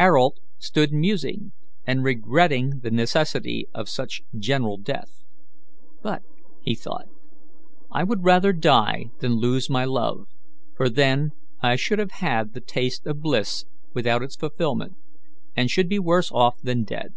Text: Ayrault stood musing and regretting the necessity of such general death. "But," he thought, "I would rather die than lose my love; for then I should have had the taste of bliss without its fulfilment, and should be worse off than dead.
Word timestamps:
Ayrault 0.00 0.38
stood 0.56 0.94
musing 0.94 1.52
and 1.86 2.02
regretting 2.04 2.78
the 2.80 2.90
necessity 2.90 3.68
of 3.74 3.86
such 3.90 4.22
general 4.34 4.78
death. 4.78 5.22
"But," 6.00 6.22
he 6.62 6.74
thought, 6.74 7.06
"I 7.90 8.02
would 8.02 8.24
rather 8.24 8.54
die 8.54 9.10
than 9.20 9.32
lose 9.34 9.68
my 9.68 9.84
love; 9.84 10.26
for 10.74 10.88
then 10.88 11.32
I 11.60 11.76
should 11.76 11.98
have 11.98 12.12
had 12.12 12.54
the 12.54 12.62
taste 12.62 13.06
of 13.06 13.20
bliss 13.20 13.66
without 13.92 14.22
its 14.22 14.36
fulfilment, 14.36 14.94
and 15.54 15.68
should 15.70 15.90
be 15.90 15.98
worse 15.98 16.32
off 16.32 16.62
than 16.62 16.84
dead. 16.84 17.12